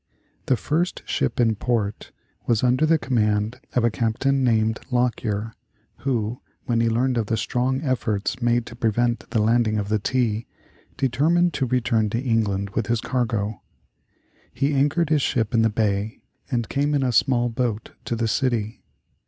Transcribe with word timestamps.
The 0.47 0.57
first 0.57 1.03
ship 1.07 1.39
in 1.39 1.53
port 1.53 2.11
was 2.47 2.63
under 2.63 2.87
the 2.87 2.97
command 2.97 3.59
of 3.73 3.83
a 3.83 3.91
captain 3.91 4.43
named 4.43 4.79
Lockyer, 4.89 5.53
who, 5.97 6.41
when 6.65 6.81
he 6.81 6.89
learned 6.89 7.19
of 7.19 7.27
the 7.27 7.37
strong 7.37 7.83
efforts 7.83 8.41
made 8.41 8.65
to 8.65 8.75
prevent 8.75 9.29
the 9.29 9.39
landing 9.39 9.77
of 9.77 9.89
the 9.89 9.99
tea, 9.99 10.47
determined 10.97 11.53
to 11.53 11.67
return 11.67 12.09
to 12.09 12.19
England 12.19 12.71
with 12.71 12.87
his 12.87 12.99
cargo. 12.99 13.61
He 14.51 14.73
anchored 14.73 15.11
his 15.11 15.21
ship 15.21 15.53
in 15.53 15.61
the 15.61 15.69
bay 15.69 16.23
and 16.49 16.67
came 16.67 16.95
in 16.95 17.03
a 17.03 17.11
small 17.11 17.49
boat 17.49 17.91
to 18.05 18.15
the 18.15 18.27
city. 18.27 18.81